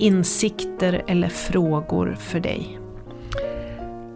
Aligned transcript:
insikter 0.00 1.02
eller 1.06 1.28
frågor 1.28 2.16
för 2.20 2.40
dig. 2.40 2.80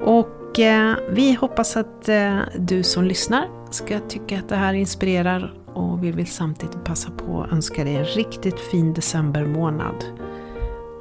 Och 0.01 0.59
eh, 0.59 0.97
vi 1.11 1.35
hoppas 1.35 1.77
att 1.77 2.09
eh, 2.09 2.39
du 2.59 2.83
som 2.83 3.05
lyssnar 3.05 3.49
ska 3.71 4.01
tycka 4.01 4.39
att 4.39 4.49
det 4.49 4.57
här 4.57 4.75
inspirerar 4.75 5.55
och 5.75 6.05
vi 6.05 6.11
vill 6.11 6.27
samtidigt 6.27 6.85
passa 6.85 7.11
på 7.11 7.43
att 7.43 7.53
önska 7.53 7.85
dig 7.85 7.97
en 7.97 8.05
riktigt 8.05 8.61
fin 8.61 8.95
decembermånad. 8.95 10.05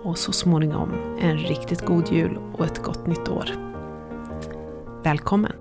Och 0.03 0.17
så 0.17 0.31
småningom 0.31 1.17
en 1.21 1.37
riktigt 1.37 1.81
god 1.81 2.11
jul 2.11 2.37
och 2.53 2.65
ett 2.65 2.83
gott 2.83 3.07
nytt 3.07 3.29
år. 3.29 3.49
Välkommen! 5.03 5.51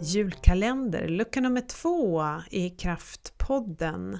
Julkalender, 0.00 1.08
lucka 1.08 1.40
nummer 1.40 1.60
två 1.60 2.22
i 2.50 2.70
Kraftpodden. 2.70 4.18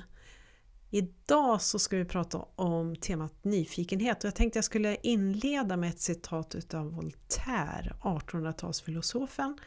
Idag 0.95 1.63
så 1.63 1.79
ska 1.79 1.97
vi 1.97 2.05
prata 2.05 2.39
om 2.57 2.97
temat 2.97 3.45
nyfikenhet 3.45 4.25
och 4.25 4.29
jag 4.29 4.35
tänkte 4.35 4.57
jag 4.57 4.65
skulle 4.65 4.97
inleda 5.03 5.77
med 5.77 5.91
ett 5.91 6.01
citat 6.01 6.55
utav 6.55 6.93
Voltaire, 6.93 7.97
1800-talsfilosofen. 8.03 9.59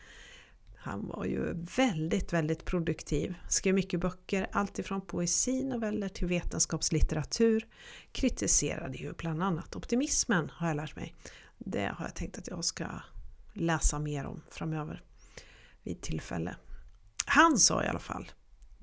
Han 0.77 1.07
var 1.07 1.25
ju 1.25 1.53
väldigt, 1.77 2.33
väldigt 2.33 2.65
produktiv, 2.65 3.35
skrev 3.49 3.75
mycket 3.75 3.99
böcker, 3.99 4.47
alltifrån 4.51 5.01
poesi, 5.01 5.63
noveller 5.63 6.09
till 6.09 6.27
vetenskapslitteratur. 6.27 7.67
Kritiserade 8.11 8.97
ju 8.97 9.13
bland 9.13 9.43
annat 9.43 9.75
optimismen 9.75 10.51
har 10.53 10.67
jag 10.67 10.75
lärt 10.77 10.95
mig. 10.95 11.15
Det 11.57 11.91
har 11.95 12.05
jag 12.05 12.15
tänkt 12.15 12.37
att 12.37 12.47
jag 12.47 12.65
ska 12.65 12.85
läsa 13.53 13.99
mer 13.99 14.25
om 14.25 14.41
framöver 14.49 15.01
vid 15.83 16.01
tillfälle. 16.01 16.55
Han 17.25 17.57
sa 17.57 17.83
i 17.83 17.87
alla 17.87 17.99
fall 17.99 18.31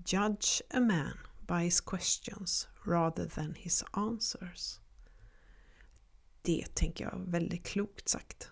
Judge 0.07 0.63
a 0.75 0.81
man 0.81 1.32
by 1.47 1.65
his 1.65 1.81
questions 1.81 2.69
rather 2.85 3.29
than 3.29 3.55
his 3.55 3.85
answers. 3.91 4.81
Det 6.43 6.75
tänker 6.75 7.05
jag 7.05 7.25
väldigt 7.27 7.65
klokt 7.67 8.09
sagt. 8.09 8.51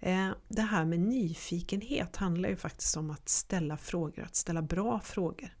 Eh, 0.00 0.30
det 0.48 0.62
här 0.62 0.84
med 0.84 1.00
nyfikenhet 1.00 2.16
handlar 2.16 2.48
ju 2.48 2.56
faktiskt 2.56 2.96
om 2.96 3.10
att 3.10 3.28
ställa 3.28 3.76
frågor, 3.76 4.22
att 4.22 4.36
ställa 4.36 4.62
bra 4.62 5.00
frågor. 5.00 5.56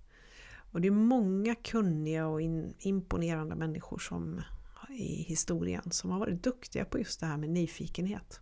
Och 0.72 0.80
det 0.80 0.88
är 0.88 0.92
många 0.92 1.54
kunniga 1.54 2.26
och 2.26 2.40
imponerande 2.78 3.54
människor 3.54 3.98
som 3.98 4.42
i 4.90 5.22
historien 5.22 5.90
som 5.90 6.10
har 6.10 6.18
varit 6.18 6.42
duktiga 6.42 6.84
på 6.84 6.98
just 6.98 7.20
det 7.20 7.26
här 7.26 7.36
med 7.36 7.50
nyfikenhet. 7.50 8.40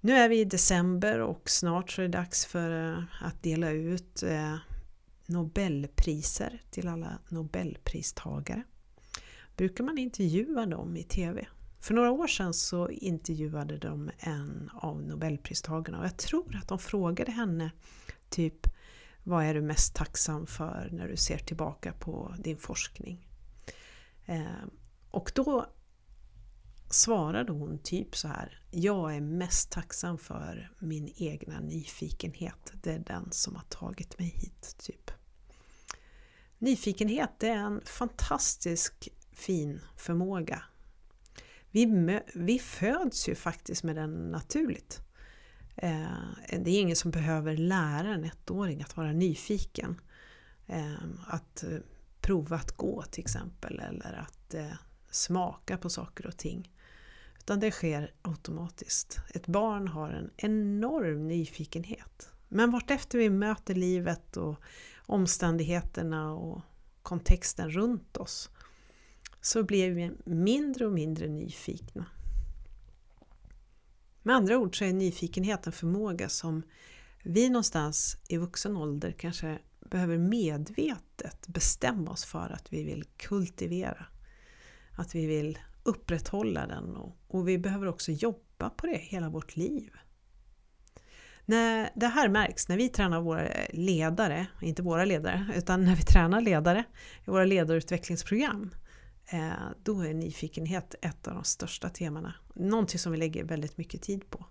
Nu 0.00 0.12
är 0.12 0.28
vi 0.28 0.40
i 0.40 0.44
december 0.44 1.18
och 1.18 1.50
snart 1.50 1.90
så 1.90 2.02
är 2.02 2.06
det 2.08 2.18
dags 2.18 2.46
för 2.46 2.92
eh, 2.92 3.04
att 3.20 3.42
dela 3.42 3.70
ut 3.70 4.22
eh, 4.22 4.56
Nobelpriser 5.26 6.62
till 6.70 6.88
alla 6.88 7.18
Nobelpristagare. 7.28 8.62
Brukar 9.56 9.84
man 9.84 9.98
intervjua 9.98 10.66
dem 10.66 10.96
i 10.96 11.02
TV? 11.02 11.46
För 11.80 11.94
några 11.94 12.10
år 12.10 12.26
sedan 12.26 12.54
så 12.54 12.90
intervjuade 12.90 13.78
de 13.78 14.10
en 14.18 14.70
av 14.74 15.02
Nobelpristagarna 15.02 15.98
och 15.98 16.04
jag 16.04 16.16
tror 16.16 16.56
att 16.56 16.68
de 16.68 16.78
frågade 16.78 17.32
henne 17.32 17.70
typ 18.28 18.66
Vad 19.22 19.44
är 19.44 19.54
du 19.54 19.62
mest 19.62 19.94
tacksam 19.94 20.46
för 20.46 20.88
när 20.92 21.08
du 21.08 21.16
ser 21.16 21.38
tillbaka 21.38 21.92
på 21.92 22.34
din 22.38 22.56
forskning? 22.56 23.28
Eh, 24.26 24.64
och 25.10 25.32
då 25.34 25.66
svarade 26.94 27.52
hon 27.52 27.78
typ 27.78 28.16
så 28.16 28.28
här 28.28 28.60
Jag 28.70 29.16
är 29.16 29.20
mest 29.20 29.70
tacksam 29.70 30.18
för 30.18 30.70
min 30.78 31.12
egna 31.16 31.60
nyfikenhet. 31.60 32.72
Det 32.82 32.92
är 32.92 32.98
den 32.98 33.28
som 33.32 33.56
har 33.56 33.62
tagit 33.62 34.18
mig 34.18 34.28
hit. 34.28 34.76
typ. 34.78 35.10
Nyfikenhet 36.58 37.42
är 37.42 37.56
en 37.56 37.80
fantastisk 37.84 39.08
fin 39.32 39.80
förmåga. 39.96 40.62
Vi, 41.70 42.20
vi 42.34 42.58
föds 42.58 43.28
ju 43.28 43.34
faktiskt 43.34 43.82
med 43.82 43.96
den 43.96 44.30
naturligt. 44.30 45.00
Eh, 45.76 46.58
det 46.58 46.70
är 46.70 46.80
ingen 46.80 46.96
som 46.96 47.10
behöver 47.10 47.56
lära 47.56 48.14
en 48.14 48.24
ettåring 48.24 48.82
att 48.82 48.96
vara 48.96 49.12
nyfiken. 49.12 50.00
Ehm, 50.66 51.20
att 51.26 51.64
eh, 51.64 51.78
prova 52.20 52.56
att 52.56 52.72
gå 52.72 53.02
till 53.02 53.20
exempel 53.20 53.80
eller 53.80 54.12
att 54.12 54.54
eh, 54.54 54.76
smaka 55.10 55.76
på 55.78 55.90
saker 55.90 56.26
och 56.26 56.36
ting. 56.36 56.73
Utan 57.44 57.60
det 57.60 57.70
sker 57.70 58.14
automatiskt. 58.22 59.20
Ett 59.34 59.46
barn 59.46 59.88
har 59.88 60.10
en 60.10 60.30
enorm 60.36 61.28
nyfikenhet. 61.28 62.32
Men 62.48 62.70
vartefter 62.70 63.18
vi 63.18 63.30
möter 63.30 63.74
livet 63.74 64.36
och 64.36 64.56
omständigheterna 65.06 66.32
och 66.32 66.60
kontexten 67.02 67.70
runt 67.70 68.16
oss 68.16 68.50
så 69.40 69.62
blir 69.62 69.90
vi 69.90 70.12
mindre 70.24 70.86
och 70.86 70.92
mindre 70.92 71.28
nyfikna. 71.28 72.06
Med 74.22 74.36
andra 74.36 74.58
ord 74.58 74.78
så 74.78 74.84
är 74.84 74.92
nyfikenhet 74.92 75.66
en 75.66 75.72
förmåga 75.72 76.28
som 76.28 76.62
vi 77.22 77.48
någonstans 77.48 78.16
i 78.28 78.36
vuxen 78.36 78.76
ålder 78.76 79.12
kanske 79.12 79.58
behöver 79.80 80.18
medvetet 80.18 81.46
bestämma 81.46 82.10
oss 82.10 82.24
för 82.24 82.50
att 82.50 82.72
vi 82.72 82.84
vill 82.84 83.04
kultivera. 83.16 84.06
Att 84.96 85.14
vi 85.14 85.26
vill 85.26 85.58
upprätthålla 85.84 86.66
den 86.66 86.96
och, 86.96 87.16
och 87.28 87.48
vi 87.48 87.58
behöver 87.58 87.86
också 87.86 88.12
jobba 88.12 88.70
på 88.70 88.86
det 88.86 88.96
hela 88.96 89.28
vårt 89.28 89.56
liv. 89.56 89.90
När 91.46 91.90
det 91.94 92.06
här 92.06 92.28
märks 92.28 92.68
när 92.68 92.76
vi 92.76 92.88
tränar 92.88 93.20
våra 93.20 93.48
ledare, 93.70 94.46
inte 94.62 94.82
våra 94.82 95.04
ledare, 95.04 95.46
utan 95.56 95.84
när 95.84 95.96
vi 95.96 96.02
tränar 96.02 96.40
ledare 96.40 96.84
i 97.26 97.30
våra 97.30 97.44
ledarutvecklingsprogram 97.44 98.70
eh, 99.26 99.50
då 99.82 100.00
är 100.00 100.14
nyfikenhet 100.14 100.94
ett 101.02 101.28
av 101.28 101.34
de 101.34 101.44
största 101.44 101.88
temana. 101.88 102.34
Någonting 102.54 102.98
som 102.98 103.12
vi 103.12 103.18
lägger 103.18 103.44
väldigt 103.44 103.78
mycket 103.78 104.02
tid 104.02 104.30
på. 104.30 104.46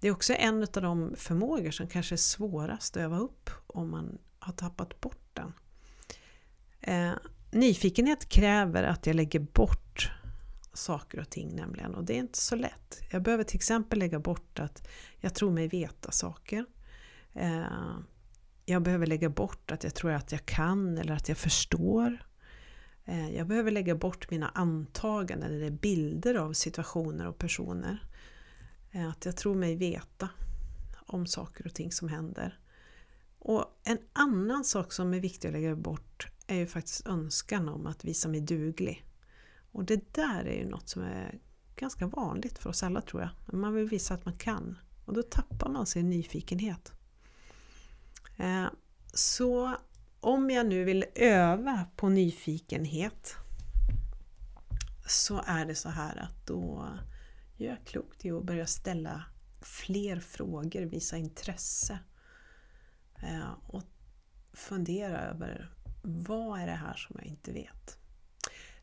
Det 0.00 0.08
är 0.08 0.12
också 0.12 0.34
en 0.34 0.62
av 0.62 0.82
de 0.82 1.14
förmågor 1.16 1.70
som 1.70 1.88
kanske 1.88 2.14
är 2.14 2.16
svårast 2.16 2.96
att 2.96 3.02
öva 3.02 3.18
upp 3.18 3.50
om 3.66 3.90
man 3.90 4.18
har 4.38 4.52
tappat 4.52 5.00
bort 5.00 5.28
den. 5.32 5.52
Eh, 6.80 7.12
nyfikenhet 7.50 8.28
kräver 8.28 8.82
att 8.82 9.06
jag 9.06 9.16
lägger 9.16 9.40
bort 9.40 9.87
saker 10.78 11.20
och 11.20 11.30
ting 11.30 11.56
nämligen 11.56 11.94
och 11.94 12.04
det 12.04 12.14
är 12.14 12.18
inte 12.18 12.38
så 12.38 12.56
lätt. 12.56 13.00
Jag 13.10 13.22
behöver 13.22 13.44
till 13.44 13.56
exempel 13.56 13.98
lägga 13.98 14.18
bort 14.18 14.58
att 14.58 14.88
jag 15.20 15.34
tror 15.34 15.50
mig 15.50 15.68
veta 15.68 16.10
saker. 16.10 16.64
Eh, 17.32 17.98
jag 18.64 18.82
behöver 18.82 19.06
lägga 19.06 19.28
bort 19.28 19.70
att 19.70 19.84
jag 19.84 19.94
tror 19.94 20.10
att 20.12 20.32
jag 20.32 20.46
kan 20.46 20.98
eller 20.98 21.12
att 21.12 21.28
jag 21.28 21.38
förstår. 21.38 22.26
Eh, 23.04 23.30
jag 23.30 23.46
behöver 23.46 23.70
lägga 23.70 23.94
bort 23.94 24.30
mina 24.30 24.48
antaganden 24.48 25.52
eller 25.52 25.70
bilder 25.70 26.34
av 26.34 26.52
situationer 26.52 27.26
och 27.26 27.38
personer. 27.38 28.02
Eh, 28.90 29.08
att 29.08 29.24
jag 29.24 29.36
tror 29.36 29.54
mig 29.54 29.76
veta 29.76 30.28
om 31.06 31.26
saker 31.26 31.66
och 31.66 31.74
ting 31.74 31.92
som 31.92 32.08
händer. 32.08 32.58
Och 33.38 33.80
en 33.84 33.98
annan 34.12 34.64
sak 34.64 34.92
som 34.92 35.14
är 35.14 35.20
viktig 35.20 35.48
att 35.48 35.54
lägga 35.54 35.76
bort 35.76 36.28
är 36.46 36.56
ju 36.56 36.66
faktiskt 36.66 37.06
önskan 37.06 37.68
om 37.68 37.86
att 37.86 38.04
visa 38.04 38.28
mig 38.28 38.40
duglig. 38.40 39.04
Och 39.72 39.84
det 39.84 40.14
där 40.14 40.44
är 40.44 40.58
ju 40.58 40.68
något 40.68 40.88
som 40.88 41.02
är 41.02 41.38
ganska 41.76 42.06
vanligt 42.06 42.58
för 42.58 42.70
oss 42.70 42.82
alla 42.82 43.00
tror 43.00 43.22
jag. 43.22 43.54
Man 43.54 43.74
vill 43.74 43.88
visa 43.88 44.14
att 44.14 44.24
man 44.24 44.36
kan 44.36 44.78
och 45.04 45.14
då 45.14 45.22
tappar 45.22 45.68
man 45.68 45.86
sin 45.86 46.10
nyfikenhet. 46.10 46.92
Eh, 48.36 48.66
så 49.14 49.76
om 50.20 50.50
jag 50.50 50.66
nu 50.66 50.84
vill 50.84 51.04
öva 51.14 51.86
på 51.96 52.08
nyfikenhet 52.08 53.36
så 55.06 55.42
är 55.46 55.64
det 55.64 55.74
så 55.74 55.88
här 55.88 56.16
att 56.16 56.46
då 56.46 56.88
gör 57.56 57.68
jag 57.68 57.86
klokt 57.86 58.24
i 58.24 58.30
att 58.30 58.44
börja 58.44 58.66
ställa 58.66 59.24
fler 59.60 60.20
frågor, 60.20 60.82
visa 60.82 61.16
intresse 61.16 61.98
eh, 63.22 63.52
och 63.66 63.82
fundera 64.52 65.20
över 65.20 65.72
vad 66.02 66.60
är 66.60 66.66
det 66.66 66.72
här 66.72 66.94
som 66.94 67.16
jag 67.18 67.26
inte 67.26 67.52
vet? 67.52 67.98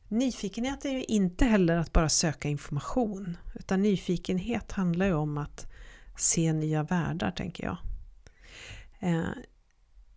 Nyfikenhet 0.07 0.85
är 0.85 0.89
ju 0.89 1.03
inte 1.03 1.45
heller 1.45 1.77
att 1.77 1.93
bara 1.93 2.09
söka 2.09 2.49
information 2.49 3.37
utan 3.53 3.81
nyfikenhet 3.81 4.71
handlar 4.71 5.05
ju 5.05 5.13
om 5.13 5.37
att 5.37 5.71
se 6.17 6.53
nya 6.53 6.83
världar 6.83 7.31
tänker 7.31 7.63
jag. 7.63 7.77
Eh, 8.99 9.29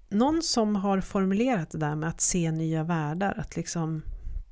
någon 0.09 0.43
som 0.43 0.77
har 0.77 1.01
formulerat 1.01 1.71
det 1.71 1.79
där 1.79 1.95
med 1.95 2.09
att 2.09 2.21
se 2.21 2.51
nya 2.51 2.85
världar, 2.85 3.35
att 3.39 3.57
liksom 3.57 4.03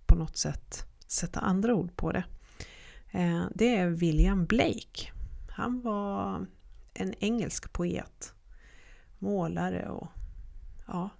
på 0.06 0.14
något 0.14 0.36
sätt 0.36 0.86
sätta 1.06 1.40
andra 1.40 1.74
ord 1.74 1.96
på 1.96 2.12
det. 2.12 2.24
Eh, 3.10 3.44
det 3.54 3.76
är 3.76 3.88
William 3.88 4.46
Blake. 4.46 5.12
Han 5.50 5.80
var 5.80 6.46
en 6.94 7.14
engelsk 7.18 7.72
poet, 7.72 8.34
målare 9.18 9.88
och 9.88 10.08
ja, 10.86 11.10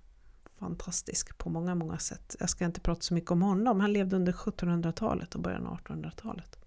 fantastisk 0.59 1.39
på 1.39 1.51
många, 1.51 1.75
många 1.75 1.99
sätt. 1.99 2.37
Jag 2.41 2.51
ska 2.51 2.65
inte 2.65 2.81
prata 2.81 3.01
så 3.01 3.15
mycket 3.15 3.31
om 3.31 3.43
honom. 3.43 3.81
Han 3.81 3.93
levde 3.93 4.17
under 4.17 4.33
1700-talet 4.33 5.35
och 5.35 5.41
början 5.41 5.67
av 5.67 5.79
1800-talet. 5.79 6.59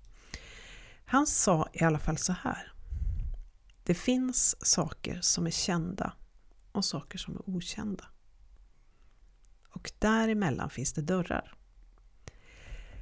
Han 1.06 1.27
sa 1.27 1.69
i 1.74 1.83
alla 1.83 2.00
fall 2.00 2.18
så 2.18 2.33
här. 2.33 2.74
Det 3.83 3.94
finns 3.94 4.65
saker 4.65 5.21
som 5.21 5.47
är 5.47 5.51
kända 5.51 6.13
och 6.71 6.86
saker 6.86 7.18
som 7.18 7.36
är 7.36 7.50
okända. 7.50 8.06
Och 9.69 9.92
däremellan 10.00 10.69
finns 10.69 10.94
det 10.94 11.01
dörrar. 11.01 11.53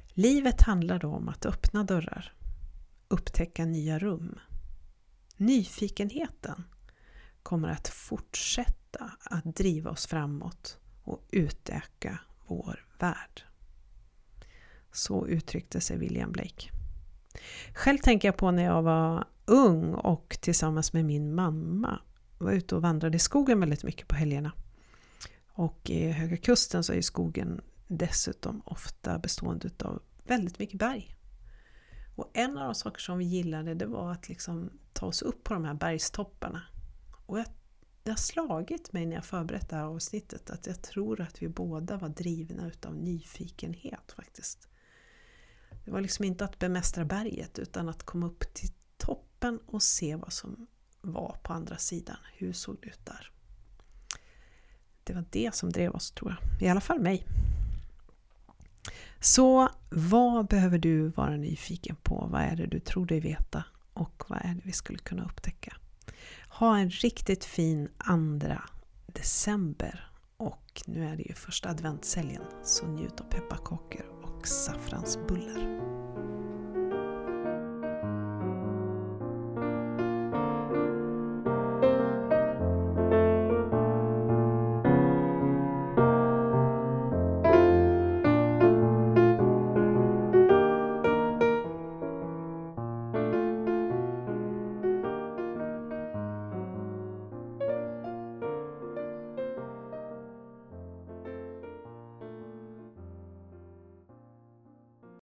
Livet 0.08 0.62
handlar 0.62 0.98
då 0.98 1.08
om 1.08 1.28
att 1.28 1.46
öppna 1.46 1.84
dörrar, 1.84 2.32
upptäcka 3.08 3.64
nya 3.64 3.98
rum. 3.98 4.38
Nyfikenheten 5.36 6.64
kommer 7.48 7.68
att 7.68 7.88
fortsätta 7.88 9.12
att 9.24 9.56
driva 9.56 9.90
oss 9.90 10.06
framåt 10.06 10.78
och 11.02 11.26
utöka 11.30 12.18
vår 12.46 12.86
värld. 12.98 13.42
Så 14.92 15.26
uttryckte 15.26 15.80
sig 15.80 15.98
William 15.98 16.32
Blake. 16.32 16.70
Själv 17.74 17.98
tänker 17.98 18.28
jag 18.28 18.36
på 18.36 18.50
när 18.50 18.64
jag 18.64 18.82
var 18.82 19.24
ung 19.44 19.94
och 19.94 20.38
tillsammans 20.40 20.92
med 20.92 21.04
min 21.04 21.34
mamma 21.34 22.00
var 22.38 22.52
ute 22.52 22.76
och 22.76 22.82
vandrade 22.82 23.16
i 23.16 23.18
skogen 23.18 23.60
väldigt 23.60 23.84
mycket 23.84 24.08
på 24.08 24.14
helgerna. 24.14 24.52
Och 25.52 25.90
i 25.90 26.10
Höga 26.10 26.36
Kusten 26.36 26.84
så 26.84 26.92
är 26.92 27.00
skogen 27.00 27.60
dessutom 27.86 28.62
ofta 28.64 29.18
bestående 29.18 29.70
av 29.84 30.02
väldigt 30.24 30.58
mycket 30.58 30.78
berg. 30.78 31.16
Och 32.16 32.30
en 32.34 32.58
av 32.58 32.64
de 32.64 32.74
saker 32.74 33.00
som 33.00 33.18
vi 33.18 33.24
gillade 33.24 33.74
det 33.74 33.86
var 33.86 34.12
att 34.12 34.28
liksom 34.28 34.70
ta 34.92 35.06
oss 35.06 35.22
upp 35.22 35.44
på 35.44 35.54
de 35.54 35.64
här 35.64 35.74
bergstopparna. 35.74 36.62
Och 37.28 37.38
jag, 37.38 37.46
det 38.02 38.10
har 38.10 38.16
slagit 38.16 38.92
mig 38.92 39.06
när 39.06 39.14
jag 39.14 39.24
förberett 39.24 39.68
det 39.68 39.76
här 39.76 39.84
avsnittet 39.84 40.50
att 40.50 40.66
jag 40.66 40.82
tror 40.82 41.20
att 41.20 41.42
vi 41.42 41.48
båda 41.48 41.96
var 41.96 42.08
drivna 42.08 42.66
utav 42.66 42.94
nyfikenhet 42.94 44.12
faktiskt. 44.12 44.68
Det 45.84 45.90
var 45.90 46.00
liksom 46.00 46.24
inte 46.24 46.44
att 46.44 46.58
bemästra 46.58 47.04
berget 47.04 47.58
utan 47.58 47.88
att 47.88 48.02
komma 48.02 48.26
upp 48.26 48.54
till 48.54 48.70
toppen 48.96 49.58
och 49.66 49.82
se 49.82 50.16
vad 50.16 50.32
som 50.32 50.66
var 51.00 51.36
på 51.42 51.52
andra 51.52 51.76
sidan. 51.76 52.16
Hur 52.36 52.52
såg 52.52 52.76
det 52.80 52.88
ut 52.88 53.06
där? 53.06 53.30
Det 55.04 55.14
var 55.14 55.24
det 55.30 55.54
som 55.54 55.72
drev 55.72 55.92
oss 55.92 56.10
tror 56.10 56.30
jag. 56.30 56.62
I 56.62 56.70
alla 56.70 56.80
fall 56.80 57.00
mig. 57.00 57.26
Så 59.20 59.68
vad 59.90 60.46
behöver 60.46 60.78
du 60.78 61.08
vara 61.08 61.36
nyfiken 61.36 61.96
på? 61.96 62.28
Vad 62.30 62.42
är 62.42 62.56
det 62.56 62.66
du 62.66 62.80
tror 62.80 63.06
dig 63.06 63.20
veta? 63.20 63.64
Och 63.92 64.24
vad 64.28 64.38
är 64.44 64.54
det 64.54 64.62
vi 64.64 64.72
skulle 64.72 64.98
kunna 64.98 65.24
upptäcka? 65.24 65.76
Ha 66.48 66.78
en 66.78 66.90
riktigt 66.90 67.44
fin 67.44 67.88
andra 67.96 68.62
december. 69.06 70.10
Och 70.36 70.82
nu 70.86 71.04
är 71.04 71.16
det 71.16 71.22
ju 71.22 71.34
första 71.34 71.68
adventshelgen, 71.68 72.42
så 72.64 72.86
njut 72.86 73.20
av 73.20 73.24
pepparkakor 73.24 74.06
och 74.22 74.48
saffransbullar. 74.48 75.97